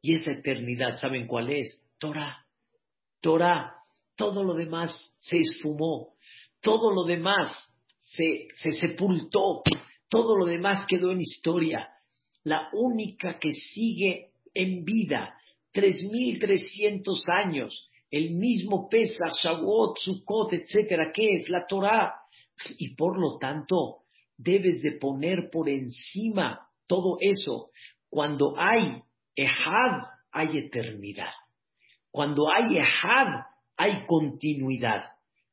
[0.00, 1.90] Y esa eternidad, ¿saben cuál es?
[1.98, 2.46] Torah.
[3.20, 3.74] Torah.
[4.14, 6.14] Todo lo demás se esfumó.
[6.60, 7.50] Todo lo demás
[7.98, 9.64] se, se sepultó.
[10.08, 11.88] Todo lo demás quedó en historia.
[12.44, 15.36] La única que sigue en vida,
[15.74, 17.04] 3.300
[17.44, 21.48] años, el mismo Pesach, Shavuot, Sukkot, etcétera, ¿qué es?
[21.48, 22.14] La Torah.
[22.78, 24.04] Y por lo tanto,
[24.36, 27.70] debes de poner por encima todo eso.
[28.08, 29.02] Cuando hay
[29.34, 31.32] Ehad, hay eternidad.
[32.10, 33.44] Cuando hay Ehad,
[33.76, 35.02] hay continuidad.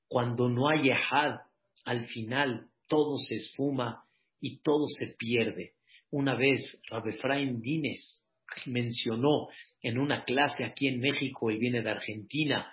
[0.08, 1.40] Cuando no hay Ehad,
[1.84, 4.04] al final todo se esfuma
[4.40, 5.74] y todo se pierde.
[6.12, 6.60] Una vez
[6.92, 8.21] Rabefraim Dines
[8.66, 9.48] mencionó
[9.82, 12.72] en una clase aquí en México, él viene de Argentina,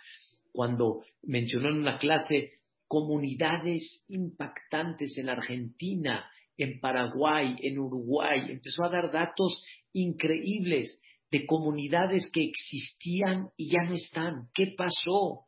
[0.52, 2.52] cuando mencionó en una clase
[2.86, 9.62] comunidades impactantes en Argentina, en Paraguay, en Uruguay, empezó a dar datos
[9.92, 14.48] increíbles de comunidades que existían y ya no están.
[14.54, 15.46] ¿Qué pasó?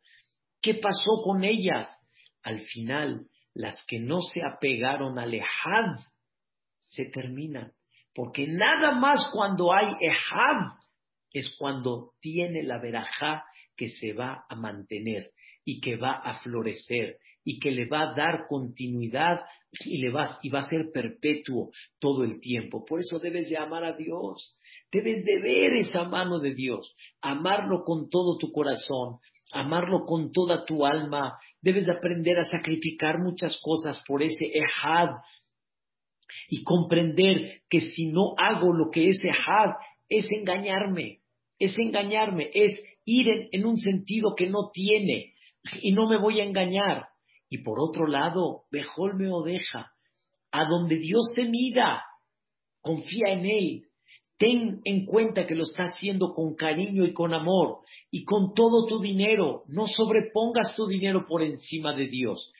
[0.60, 1.88] ¿Qué pasó con ellas?
[2.42, 5.98] Al final, las que no se apegaron al Ejad
[6.78, 7.72] se terminan.
[8.14, 10.72] Porque nada más cuando hay Ejad
[11.32, 13.44] es cuando tiene la verajá
[13.76, 15.30] que se va a mantener
[15.64, 19.40] y que va a florecer y que le va a dar continuidad
[19.84, 22.84] y, le va, y va a ser perpetuo todo el tiempo.
[22.84, 24.58] Por eso debes de amar a Dios,
[24.90, 29.18] debes de ver esa mano de Dios, amarlo con todo tu corazón,
[29.52, 31.38] amarlo con toda tu alma.
[31.62, 35.10] Debes aprender a sacrificar muchas cosas por ese Ehad
[36.48, 39.74] y comprender que si no hago lo que es Ehad,
[40.08, 41.20] es engañarme,
[41.58, 42.72] es engañarme, es
[43.04, 45.34] ir en, un sentido que no tiene
[45.82, 47.06] y no me voy a engañar.
[47.48, 49.92] Y por otro lado, Bejol me odeja,
[50.52, 52.02] a donde Dios te mida,
[52.80, 53.86] confía en Él,
[54.36, 58.86] ten en cuenta que lo está haciendo con cariño y con amor y con todo
[58.86, 59.64] tu dinero.
[59.68, 62.52] No sobrepongas tu dinero por encima de Dios.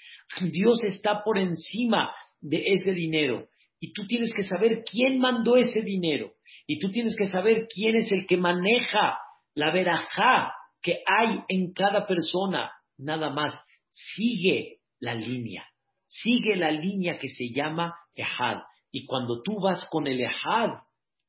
[0.53, 3.49] Dios está por encima de ese dinero
[3.81, 6.35] y tú tienes que saber quién mandó ese dinero
[6.67, 9.19] y tú tienes que saber quién es el que maneja
[9.55, 12.71] la verajá que hay en cada persona.
[12.99, 15.67] Nada más, sigue la línea,
[16.07, 18.59] sigue la línea que se llama Ehad.
[18.93, 20.71] Y cuando tú vas con el Ehad,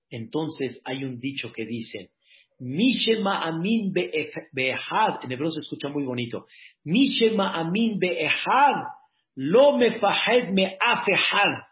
[0.09, 2.11] entonces hay un dicho que dice,
[2.59, 6.45] Mishema amin be'ehad, en hebreo se escucha muy bonito,
[6.83, 8.83] Mishema amin be'ehad,
[9.35, 11.70] lo me fahed me afehad.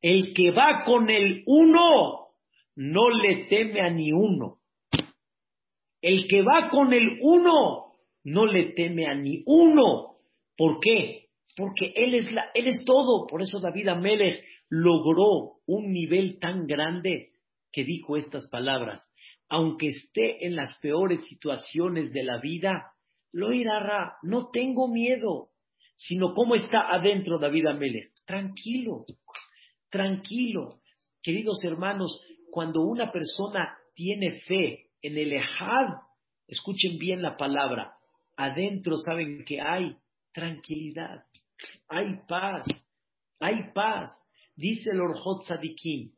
[0.00, 2.28] El que va con el uno
[2.76, 4.58] no le teme a ni uno.
[6.00, 7.92] El que va con el uno
[8.24, 10.18] no le teme a ni uno.
[10.56, 11.26] ¿Por qué?
[11.56, 13.26] Porque él es, la, él es todo.
[13.26, 17.30] Por eso David Amelech logró un nivel tan grande
[17.72, 19.10] que dijo estas palabras.
[19.48, 22.92] Aunque esté en las peores situaciones de la vida,
[23.32, 25.50] lo irá, no tengo miedo,
[25.96, 28.12] sino cómo está adentro David Amelech.
[28.24, 29.04] Tranquilo,
[29.90, 30.80] tranquilo.
[31.22, 32.20] Queridos hermanos,
[32.50, 35.88] cuando una persona tiene fe en el Ejad,
[36.46, 37.94] escuchen bien la palabra,
[38.36, 39.96] adentro saben que hay
[40.32, 41.24] tranquilidad,
[41.88, 42.66] hay paz,
[43.40, 44.10] hay paz.
[44.54, 46.12] Dice el Orjot Sadikim,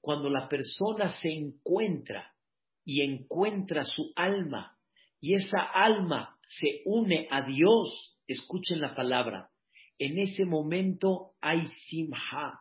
[0.00, 2.34] cuando la persona se encuentra
[2.84, 4.76] y encuentra su alma
[5.20, 9.50] y esa alma se une a Dios, escuchen la palabra,
[9.98, 12.60] en ese momento hay simha,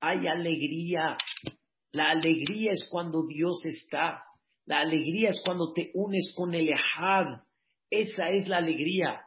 [0.00, 1.16] hay alegría,
[1.92, 4.22] la alegría es cuando Dios está.
[4.66, 7.42] La alegría es cuando te unes con el Ehad.
[7.90, 9.20] Esa es la alegría.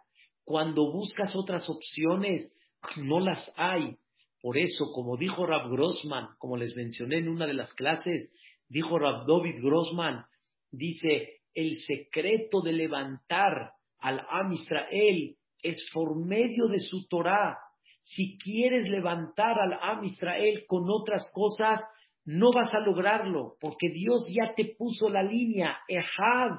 [0.46, 2.56] Cuando buscas otras opciones,
[2.98, 3.98] no las hay.
[4.42, 8.34] Por eso, como dijo Rab Grossman, como les mencioné en una de las clases,
[8.68, 10.26] dijo Rab David Grossman,
[10.72, 17.58] dice, el secreto de levantar al Am Israel es por medio de su Torah.
[18.04, 21.82] Si quieres levantar al Am Israel con otras cosas,
[22.26, 26.58] no vas a lograrlo, porque Dios ya te puso la línea, Ehad,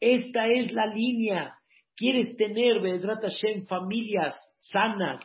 [0.00, 1.54] esta es la línea.
[1.96, 5.22] Quieres tener, Vedrat Hashem, familias sanas,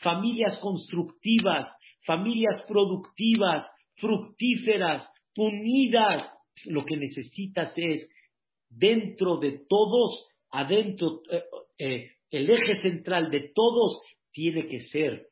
[0.00, 1.72] familias constructivas,
[2.04, 3.64] familias productivas,
[3.96, 6.32] fructíferas, unidas.
[6.64, 8.08] Lo que necesitas es,
[8.68, 11.44] dentro de todos, adentro, eh,
[11.78, 14.02] eh, el eje central de todos
[14.36, 15.28] tiene que ser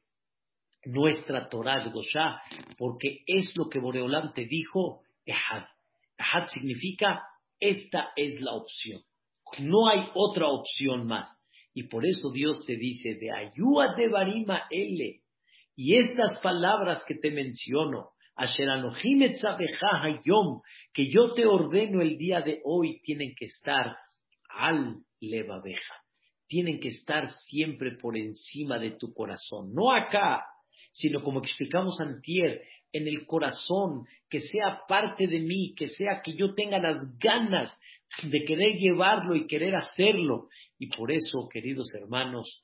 [0.86, 2.40] nuestra Torah Goshá,
[2.78, 5.64] porque es lo que Boreolam te dijo, Ehad.
[6.18, 7.22] Ehad significa,
[7.60, 9.02] esta es la opción.
[9.58, 11.28] No hay otra opción más.
[11.74, 15.20] Y por eso Dios te dice, de ayúa de Barima Ele.
[15.76, 20.62] Y estas palabras que te menciono, Hayom,
[20.94, 23.98] que yo te ordeno el día de hoy, tienen que estar
[24.48, 26.03] al levabeja.
[26.46, 29.72] Tienen que estar siempre por encima de tu corazón.
[29.72, 30.44] No acá,
[30.92, 36.34] sino como explicamos antier, en el corazón, que sea parte de mí, que sea que
[36.36, 37.76] yo tenga las ganas
[38.22, 40.48] de querer llevarlo y querer hacerlo.
[40.78, 42.62] Y por eso, queridos hermanos,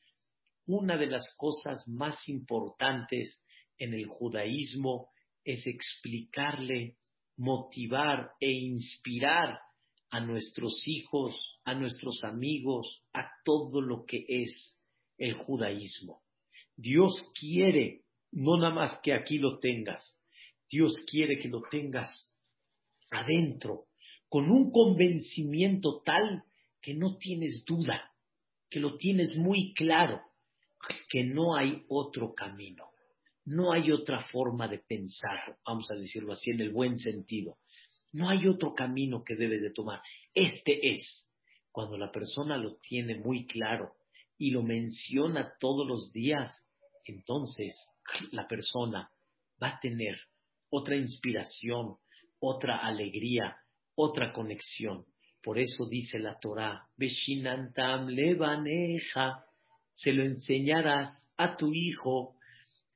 [0.66, 3.42] una de las cosas más importantes
[3.76, 5.08] en el judaísmo
[5.44, 6.96] es explicarle,
[7.36, 9.58] motivar e inspirar
[10.10, 14.84] a nuestros hijos, a nuestros amigos, a todo lo que es
[15.18, 16.22] el judaísmo.
[16.76, 20.18] Dios quiere no nada más que aquí lo tengas.
[20.70, 22.32] Dios quiere que lo tengas
[23.10, 23.86] adentro,
[24.28, 26.44] con un convencimiento tal
[26.80, 28.12] que no tienes duda,
[28.68, 30.20] que lo tienes muy claro,
[31.08, 32.90] que no hay otro camino,
[33.44, 37.58] no hay otra forma de pensar, vamos a decirlo así en el buen sentido.
[38.12, 40.00] No hay otro camino que debes de tomar.
[40.34, 41.30] Este es.
[41.72, 43.92] Cuando la persona lo tiene muy claro
[44.36, 46.66] y lo menciona todos los días,
[47.04, 47.72] entonces
[48.32, 49.10] la persona
[49.62, 50.18] va a tener
[50.70, 51.96] otra inspiración,
[52.40, 53.56] otra alegría,
[53.94, 55.04] otra conexión.
[55.42, 59.44] Por eso dice la Torah, Beshinantam levaneja,
[59.94, 62.36] se lo enseñarás a tu hijo.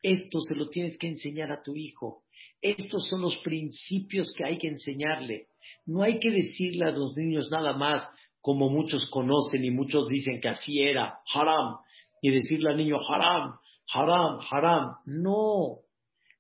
[0.03, 2.24] Esto se lo tienes que enseñar a tu hijo.
[2.65, 5.49] Estos son los principios que hay que enseñarle.
[5.85, 8.03] No hay que decirle a los niños nada más
[8.41, 11.77] como muchos conocen y muchos dicen que así era, haram.
[12.23, 13.59] y decirle al niño haram,
[13.93, 14.97] haram, haram.
[15.05, 15.81] No,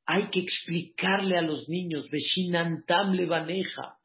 [0.06, 3.98] hay que explicarle a los niños, Veshinantam levaneja,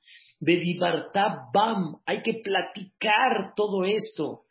[1.53, 4.41] bam, hay que platicar todo esto.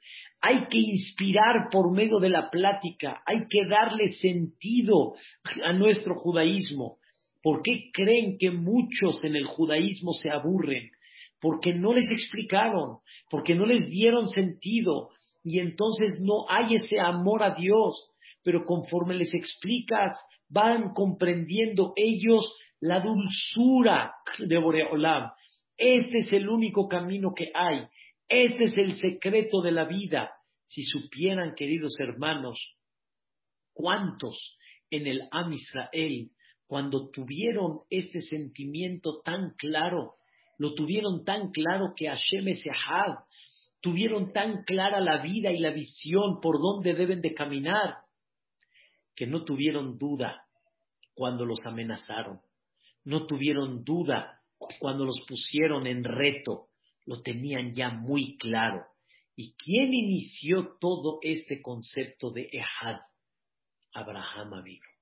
[0.41, 5.17] Hay que inspirar por medio de la plática, hay que darle sentido
[5.65, 6.98] a nuestro judaísmo.
[7.49, 10.91] ¿Por qué creen que muchos en el judaísmo se aburren?
[11.41, 12.99] Porque no les explicaron,
[13.31, 15.09] porque no les dieron sentido
[15.43, 18.13] y entonces no hay ese amor a Dios.
[18.43, 20.15] Pero conforme les explicas,
[20.51, 25.31] van comprendiendo ellos la dulzura de Boreolam.
[25.79, 27.87] Este es el único camino que hay.
[28.29, 30.33] Este es el secreto de la vida.
[30.67, 32.59] Si supieran, queridos hermanos,
[33.73, 34.59] cuántos
[34.91, 36.31] en el Am Israel,
[36.69, 40.17] cuando tuvieron este sentimiento tan claro,
[40.59, 43.25] lo tuvieron tan claro que Hashem Esehad,
[43.81, 47.97] tuvieron tan clara la vida y la visión por dónde deben de caminar,
[49.17, 50.47] que no tuvieron duda
[51.15, 52.41] cuando los amenazaron,
[53.05, 54.43] no tuvieron duda
[54.79, 56.69] cuando los pusieron en reto,
[57.07, 58.85] lo tenían ya muy claro.
[59.35, 62.99] ¿Y quién inició todo este concepto de Ehad?
[63.95, 64.98] Abraham vino.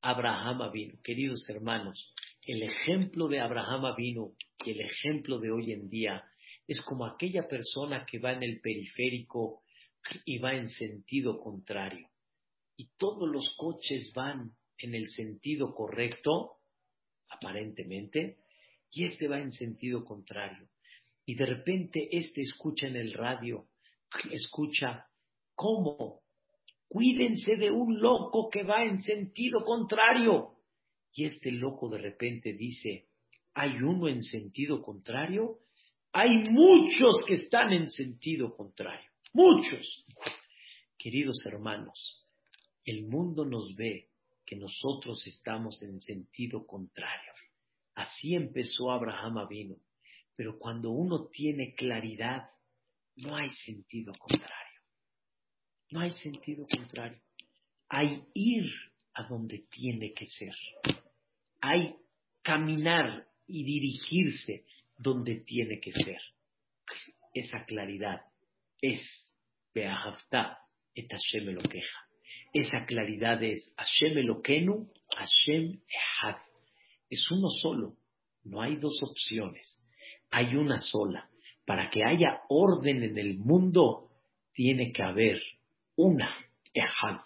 [0.00, 0.94] Abraham vino.
[1.02, 2.12] Queridos hermanos,
[2.46, 4.32] el ejemplo de Abraham vino
[4.64, 6.24] y el ejemplo de hoy en día
[6.66, 9.62] es como aquella persona que va en el periférico
[10.24, 12.08] y va en sentido contrario.
[12.76, 16.58] Y todos los coches van en el sentido correcto,
[17.30, 18.38] aparentemente,
[18.90, 20.68] y este va en sentido contrario
[21.28, 23.68] y de repente este escucha en el radio,
[24.32, 25.06] escucha,
[25.54, 26.22] ¿cómo?
[26.88, 30.54] Cuídense de un loco que va en sentido contrario.
[31.12, 33.08] Y este loco de repente dice,
[33.54, 35.58] ¿hay uno en sentido contrario?
[36.12, 39.10] Hay muchos que están en sentido contrario.
[39.32, 40.04] Muchos.
[40.96, 42.26] Queridos hermanos,
[42.84, 44.08] el mundo nos ve
[44.46, 47.32] que nosotros estamos en sentido contrario.
[47.94, 49.76] Así empezó Abraham Avino.
[50.34, 52.44] Pero cuando uno tiene claridad,
[53.16, 54.57] no hay sentido contrario.
[55.90, 57.18] No hay sentido contrario.
[57.88, 58.70] Hay ir
[59.14, 60.54] a donde tiene que ser.
[61.60, 61.94] Hay
[62.42, 64.64] caminar y dirigirse
[64.96, 66.20] donde tiene que ser.
[67.32, 68.20] Esa claridad
[68.80, 69.00] es
[69.74, 70.58] Beahavta
[70.94, 71.98] et Hashem lo queja.
[72.52, 76.36] Esa claridad es Hashem Eloquenu, Hashem Ehad.
[77.08, 77.96] Es uno solo.
[78.44, 79.78] No hay dos opciones
[80.30, 81.28] hay una sola.
[81.64, 84.10] Para que haya orden en el mundo,
[84.52, 85.40] tiene que haber
[85.98, 86.34] una
[86.72, 87.20] Ejad.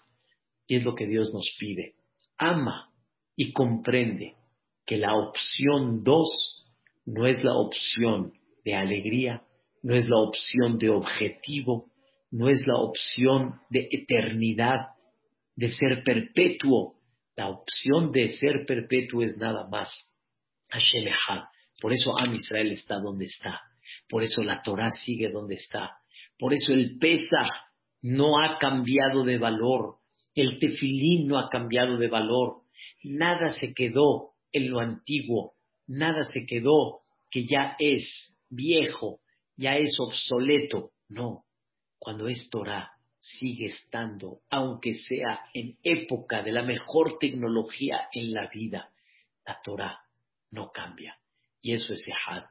[0.67, 1.95] Y es lo que Dios nos pide.
[2.37, 2.89] Ama
[3.35, 4.35] y comprende
[4.85, 6.65] que la opción dos
[7.05, 8.33] no es la opción
[8.65, 9.43] de alegría,
[9.81, 11.91] no es la opción de objetivo,
[12.31, 14.87] no es la opción de eternidad,
[15.55, 16.95] de ser perpetuo.
[17.35, 19.89] La opción de ser perpetuo es nada más
[20.69, 21.05] Hashem.
[21.81, 23.59] Por eso Am Israel está donde está.
[24.07, 25.97] Por eso la Torah sigue donde está.
[26.39, 27.51] Por eso el Pesach
[28.03, 29.95] no ha cambiado de valor.
[30.35, 32.61] El tefilín no ha cambiado de valor.
[33.03, 35.53] Nada se quedó en lo antiguo.
[35.87, 36.99] Nada se quedó
[37.31, 39.21] que ya es viejo,
[39.55, 40.91] ya es obsoleto.
[41.07, 41.45] No.
[41.97, 48.49] Cuando es Torah, sigue estando, aunque sea en época de la mejor tecnología en la
[48.49, 48.89] vida.
[49.45, 49.99] La Torah
[50.51, 51.17] no cambia.
[51.61, 52.43] Y eso es Ehad.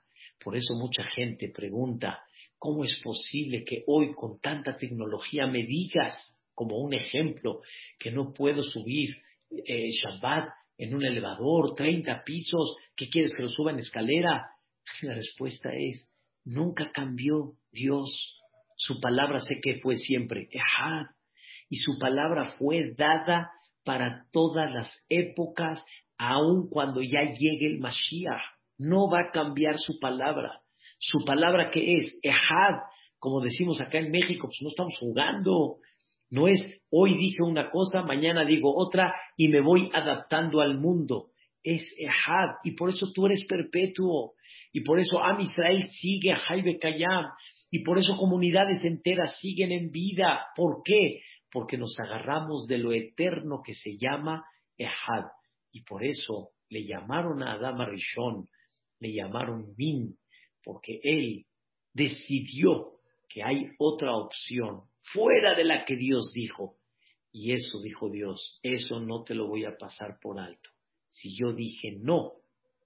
[0.43, 2.25] Por eso mucha gente pregunta,
[2.63, 7.61] ¿cómo es posible que hoy con tanta tecnología me digas, como un ejemplo,
[7.99, 9.17] que no puedo subir
[9.51, 10.49] eh, Shabbat
[10.79, 14.47] en un elevador, 30 pisos, ¿qué quieres que lo suba en escalera?
[15.03, 16.09] La respuesta es,
[16.45, 18.39] nunca cambió Dios.
[18.77, 21.07] Su palabra sé que fue siempre Ehad.
[21.69, 23.51] Y su palabra fue dada
[23.83, 25.85] para todas las épocas,
[26.17, 30.62] aun cuando ya llegue el Mashiach no va a cambiar su palabra.
[31.05, 32.77] Su palabra que es Ehad,
[33.19, 35.79] como decimos acá en México, pues no estamos jugando.
[36.31, 41.31] No es hoy dije una cosa, mañana digo otra y me voy adaptando al mundo.
[41.61, 44.35] Es Ehad y por eso tú eres perpetuo.
[44.73, 47.27] Y por eso Am Israel sigue a Jaibe Kayam.
[47.69, 50.47] Y por eso comunidades enteras siguen en vida.
[50.55, 51.21] ¿Por qué?
[51.51, 54.45] Porque nos agarramos de lo eterno que se llama
[54.79, 55.25] Ehad.
[55.73, 58.47] Y por eso le llamaron a Adam Rishon
[59.03, 60.17] le llamaron Min,
[60.63, 61.47] porque él
[61.93, 62.99] decidió
[63.29, 64.83] que hay otra opción
[65.13, 66.77] fuera de la que Dios dijo.
[67.33, 70.71] Y eso dijo Dios, eso no te lo voy a pasar por alto.
[71.09, 72.33] Si yo dije no,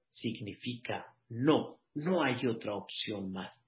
[0.08, 3.60] significa no, no hay otra opción más.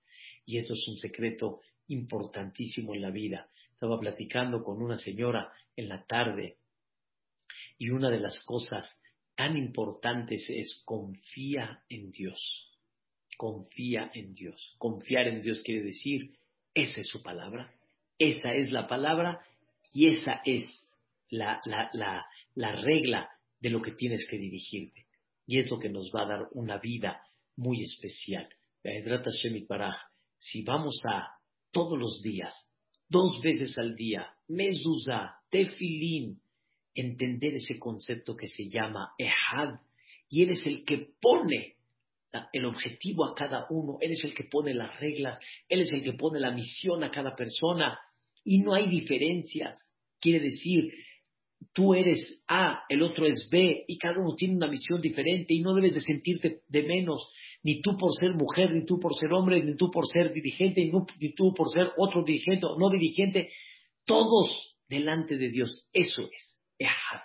[0.45, 3.51] Y eso es un secreto importantísimo en la vida.
[3.73, 6.59] Estaba platicando con una señora en la tarde
[7.79, 9.01] y una de las cosas
[9.37, 12.68] tan importantes es confía en Dios.
[13.39, 14.75] Confía en Dios.
[14.79, 16.35] Confiar en Dios quiere decir,
[16.75, 17.73] esa es su palabra,
[18.19, 19.41] esa es la palabra
[19.93, 20.65] y esa es
[21.31, 23.31] la, la regla
[23.61, 25.07] de lo que tienes que dirigirte.
[25.47, 27.23] Y es lo que nos va a dar una vida
[27.57, 28.49] muy especial.
[30.39, 31.29] Si vamos a
[31.71, 32.55] todos los días,
[33.09, 36.41] dos veces al día, mezuzá, tefilín,
[36.93, 39.81] entender ese concepto que se llama ehad,
[40.29, 41.78] y Él es el que pone
[42.53, 46.03] el objetivo a cada uno, Él es el que pone las reglas, Él es el
[46.03, 47.99] que pone la misión a cada persona,
[48.45, 49.77] y no hay diferencias.
[50.21, 50.93] Quiere decir,
[51.73, 55.61] tú eres A, el otro es B, y cada uno tiene una misión diferente, y
[55.61, 57.29] no debes de sentirte de menos,
[57.63, 60.83] ni tú por ser mujer, ni tú por ser hombre, ni tú por ser dirigente,
[60.85, 63.51] ni, tú por ser otro dirigente o no dirigente,
[64.05, 65.89] todos delante de Dios.
[65.93, 67.23] Eso es Ehad.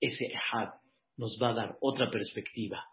[0.00, 0.70] Ese Ehad
[1.16, 2.84] nos va a dar otra perspectiva.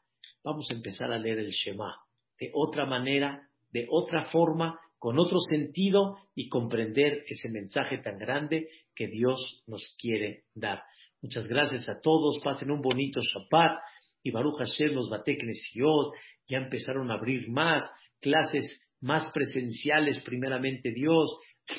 [0.47, 1.93] Vamos a empezar a leer el Shema
[2.39, 8.69] de otra manera, de otra forma, con otro sentido y comprender ese mensaje tan grande
[8.95, 10.83] que Dios nos quiere dar.
[11.21, 13.77] Muchas gracias a todos, pasen un bonito Shabbat.
[14.23, 16.13] Y Baruch Hashem los Bateknesiot
[16.47, 17.83] ya empezaron a abrir más
[18.21, 21.29] clases más presenciales, primeramente Dios,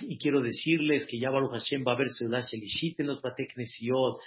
[0.02, 4.18] y quiero decirles que ya Baruch Hashem va a haber Ciudad Shelishit en los Bateknesiot,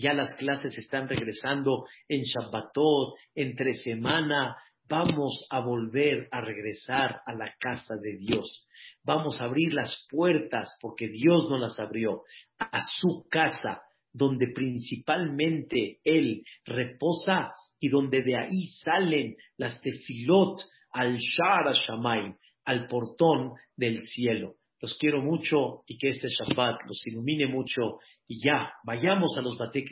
[0.00, 4.56] ya las clases están regresando en Shabbatot, entre semana,
[4.88, 8.66] vamos a volver a regresar a la casa de Dios.
[9.04, 12.22] Vamos a abrir las puertas, porque Dios no las abrió,
[12.58, 13.82] a su casa,
[14.12, 20.58] donde principalmente Él reposa y donde de ahí salen las tefilot
[20.92, 22.34] al Shar Shamayim,
[22.64, 24.56] al portón del cielo.
[24.80, 29.58] Los quiero mucho y que este Shabbat los ilumine mucho y ya, vayamos a los
[29.58, 29.90] Batek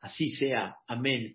[0.00, 0.76] Así sea.
[0.86, 1.32] Amén.